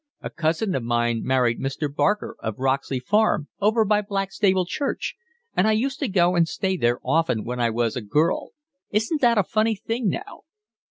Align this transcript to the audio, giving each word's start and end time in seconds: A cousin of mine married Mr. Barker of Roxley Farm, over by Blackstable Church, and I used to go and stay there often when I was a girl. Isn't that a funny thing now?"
A 0.21 0.31
cousin 0.31 0.73
of 0.73 0.81
mine 0.81 1.21
married 1.23 1.59
Mr. 1.59 1.87
Barker 1.95 2.35
of 2.39 2.57
Roxley 2.57 2.99
Farm, 2.99 3.49
over 3.59 3.85
by 3.85 4.01
Blackstable 4.01 4.65
Church, 4.65 5.13
and 5.55 5.67
I 5.67 5.73
used 5.73 5.99
to 5.99 6.07
go 6.07 6.35
and 6.35 6.47
stay 6.47 6.75
there 6.75 6.99
often 7.05 7.43
when 7.43 7.59
I 7.59 7.69
was 7.69 7.95
a 7.95 8.01
girl. 8.01 8.49
Isn't 8.89 9.21
that 9.21 9.37
a 9.37 9.43
funny 9.43 9.75
thing 9.75 10.07
now?" 10.09 10.41